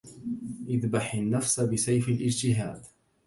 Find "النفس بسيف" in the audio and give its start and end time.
1.15-2.09